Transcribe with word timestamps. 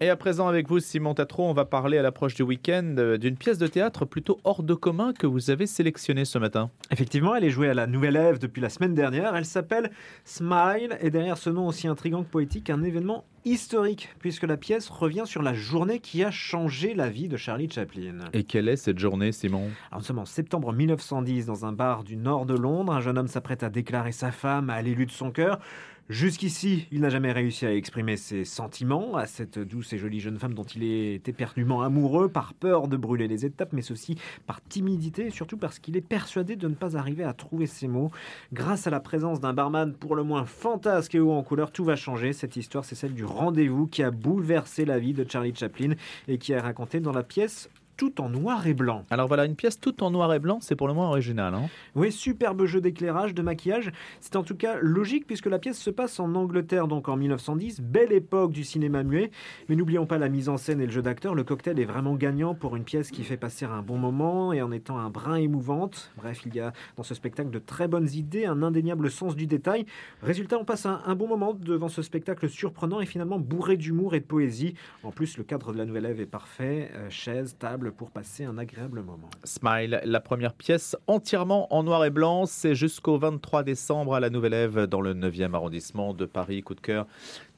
Et 0.00 0.10
à 0.10 0.16
présent 0.16 0.46
avec 0.46 0.68
vous, 0.68 0.78
Simon 0.78 1.12
Tatro, 1.12 1.48
on 1.48 1.52
va 1.52 1.64
parler 1.64 1.98
à 1.98 2.02
l'approche 2.02 2.36
du 2.36 2.42
week-end 2.42 2.94
euh, 2.98 3.18
d'une 3.18 3.36
pièce 3.36 3.58
de 3.58 3.66
théâtre 3.66 4.04
plutôt 4.04 4.38
hors 4.44 4.62
de 4.62 4.74
commun 4.74 5.12
que 5.12 5.26
vous 5.26 5.50
avez 5.50 5.66
sélectionnée 5.66 6.24
ce 6.24 6.38
matin. 6.38 6.70
Effectivement, 6.92 7.34
elle 7.34 7.42
est 7.42 7.50
jouée 7.50 7.68
à 7.68 7.74
la 7.74 7.88
Nouvelle 7.88 8.14
Ève 8.14 8.38
depuis 8.38 8.60
la 8.60 8.68
semaine 8.68 8.94
dernière. 8.94 9.34
Elle 9.34 9.44
s'appelle 9.44 9.90
Smile 10.24 10.96
et 11.00 11.10
derrière 11.10 11.36
ce 11.36 11.50
nom 11.50 11.66
aussi 11.66 11.88
intrigant 11.88 12.22
que 12.22 12.28
poétique, 12.28 12.70
un 12.70 12.84
événement 12.84 13.24
historique 13.44 14.14
puisque 14.18 14.44
la 14.44 14.56
pièce 14.56 14.88
revient 14.88 15.24
sur 15.26 15.42
la 15.42 15.54
journée 15.54 16.00
qui 16.00 16.24
a 16.24 16.30
changé 16.30 16.94
la 16.94 17.08
vie 17.08 17.28
de 17.28 17.36
Charlie 17.36 17.70
Chaplin. 17.70 18.18
Et 18.32 18.44
quelle 18.44 18.68
est 18.68 18.76
cette 18.76 18.98
journée, 18.98 19.32
Simon? 19.32 19.70
Alors, 19.90 20.00
nous 20.00 20.06
sommes 20.06 20.18
en 20.18 20.24
septembre 20.24 20.72
1910 20.72 21.46
dans 21.46 21.64
un 21.64 21.72
bar 21.72 22.04
du 22.04 22.16
nord 22.16 22.46
de 22.46 22.54
Londres. 22.54 22.92
Un 22.92 23.00
jeune 23.00 23.18
homme 23.18 23.28
s'apprête 23.28 23.62
à 23.62 23.70
déclarer 23.70 24.12
sa 24.12 24.32
femme 24.32 24.70
à 24.70 24.82
l'élu 24.82 25.06
de 25.06 25.10
son 25.12 25.30
cœur. 25.30 25.60
Jusqu'ici, 26.08 26.86
il 26.90 27.02
n'a 27.02 27.10
jamais 27.10 27.32
réussi 27.32 27.66
à 27.66 27.74
exprimer 27.74 28.16
ses 28.16 28.46
sentiments 28.46 29.16
à 29.16 29.26
cette 29.26 29.58
douce 29.58 29.92
et 29.92 29.98
jolie 29.98 30.20
jeune 30.20 30.38
femme 30.38 30.54
dont 30.54 30.64
il 30.64 30.82
est 30.82 31.28
éperdument 31.28 31.82
amoureux 31.82 32.30
par 32.30 32.54
peur 32.54 32.88
de 32.88 32.96
brûler 32.96 33.28
les 33.28 33.44
étapes, 33.44 33.74
mais 33.74 33.92
aussi 33.92 34.16
par 34.46 34.62
timidité 34.62 35.26
et 35.26 35.30
surtout 35.30 35.58
parce 35.58 35.78
qu'il 35.78 35.98
est 35.98 36.00
persuadé 36.00 36.56
de 36.56 36.66
ne 36.66 36.74
pas 36.74 36.96
arriver 36.96 37.24
à 37.24 37.34
trouver 37.34 37.66
ses 37.66 37.88
mots. 37.88 38.10
Grâce 38.54 38.86
à 38.86 38.90
la 38.90 39.00
présence 39.00 39.40
d'un 39.40 39.52
barman 39.52 39.92
pour 39.92 40.16
le 40.16 40.22
moins 40.22 40.46
fantasque 40.46 41.14
et 41.14 41.20
haut 41.20 41.32
en 41.32 41.42
couleur, 41.42 41.72
tout 41.72 41.84
va 41.84 41.94
changer. 41.94 42.32
Cette 42.32 42.56
histoire, 42.56 42.86
c'est 42.86 42.94
celle 42.94 43.12
du 43.12 43.26
rendez-vous 43.28 43.86
qui 43.86 44.02
a 44.02 44.10
bouleversé 44.10 44.84
la 44.84 44.98
vie 44.98 45.12
de 45.12 45.26
Charlie 45.28 45.54
Chaplin 45.54 45.92
et 46.26 46.38
qui 46.38 46.52
est 46.52 46.60
racontée 46.60 47.00
dans 47.00 47.12
la 47.12 47.22
pièce 47.22 47.70
tout 47.98 48.20
en 48.22 48.30
noir 48.30 48.66
et 48.66 48.74
blanc. 48.74 49.04
Alors 49.10 49.26
voilà, 49.26 49.44
une 49.44 49.56
pièce 49.56 49.78
toute 49.78 50.02
en 50.02 50.10
noir 50.10 50.32
et 50.32 50.38
blanc, 50.38 50.58
c'est 50.62 50.76
pour 50.76 50.86
le 50.86 50.94
moins 50.94 51.08
original. 51.08 51.52
Hein 51.52 51.68
oui, 51.96 52.12
superbe 52.12 52.64
jeu 52.64 52.80
d'éclairage, 52.80 53.34
de 53.34 53.42
maquillage. 53.42 53.90
C'est 54.20 54.36
en 54.36 54.44
tout 54.44 54.54
cas 54.54 54.78
logique 54.80 55.26
puisque 55.26 55.46
la 55.46 55.58
pièce 55.58 55.78
se 55.78 55.90
passe 55.90 56.20
en 56.20 56.34
Angleterre, 56.36 56.86
donc 56.86 57.08
en 57.08 57.16
1910, 57.16 57.80
belle 57.80 58.12
époque 58.12 58.52
du 58.52 58.62
cinéma 58.62 59.02
muet. 59.02 59.32
Mais 59.68 59.74
n'oublions 59.74 60.06
pas 60.06 60.16
la 60.16 60.28
mise 60.28 60.48
en 60.48 60.56
scène 60.56 60.80
et 60.80 60.86
le 60.86 60.92
jeu 60.92 61.02
d'acteur. 61.02 61.34
Le 61.34 61.42
cocktail 61.42 61.80
est 61.80 61.84
vraiment 61.84 62.14
gagnant 62.14 62.54
pour 62.54 62.76
une 62.76 62.84
pièce 62.84 63.10
qui 63.10 63.24
fait 63.24 63.36
passer 63.36 63.64
un 63.64 63.82
bon 63.82 63.98
moment 63.98 64.52
et 64.52 64.62
en 64.62 64.70
étant 64.70 64.96
un 64.96 65.10
brin 65.10 65.34
émouvante. 65.34 66.12
Bref, 66.16 66.42
il 66.46 66.54
y 66.54 66.60
a 66.60 66.72
dans 66.96 67.02
ce 67.02 67.14
spectacle 67.14 67.50
de 67.50 67.58
très 67.58 67.88
bonnes 67.88 68.08
idées, 68.14 68.46
un 68.46 68.62
indéniable 68.62 69.10
sens 69.10 69.34
du 69.34 69.48
détail. 69.48 69.86
Résultat, 70.22 70.56
on 70.58 70.64
passe 70.64 70.86
un, 70.86 71.02
un 71.04 71.16
bon 71.16 71.26
moment 71.26 71.52
devant 71.52 71.88
ce 71.88 72.02
spectacle 72.02 72.48
surprenant 72.48 73.00
et 73.00 73.06
finalement 73.06 73.40
bourré 73.40 73.76
d'humour 73.76 74.14
et 74.14 74.20
de 74.20 74.24
poésie. 74.24 74.74
En 75.02 75.10
plus, 75.10 75.36
le 75.36 75.42
cadre 75.42 75.72
de 75.72 75.78
la 75.78 75.84
nouvelle 75.84 76.06
Ève 76.06 76.20
est 76.20 76.26
parfait. 76.26 76.92
Euh, 76.94 77.10
chaise, 77.10 77.56
pour 77.90 78.10
passer 78.10 78.44
un 78.44 78.58
agréable 78.58 79.02
moment. 79.02 79.30
Smile, 79.44 80.00
la 80.04 80.20
première 80.20 80.54
pièce 80.54 80.96
entièrement 81.06 81.72
en 81.74 81.82
noir 81.82 82.04
et 82.04 82.10
blanc, 82.10 82.46
c'est 82.46 82.74
jusqu'au 82.74 83.18
23 83.18 83.62
décembre 83.62 84.14
à 84.14 84.20
la 84.20 84.30
Nouvelle 84.30 84.54
Ève 84.54 84.86
dans 84.86 85.00
le 85.00 85.14
9e 85.14 85.54
arrondissement 85.54 86.14
de 86.14 86.26
Paris. 86.26 86.62
Coup 86.62 86.74
de 86.74 86.80
cœur 86.80 87.06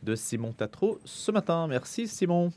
de 0.03 0.15
Simon 0.15 0.53
Tatro 0.53 0.99
ce 1.05 1.31
matin. 1.31 1.67
Merci 1.67 2.09
Simon. 2.09 2.49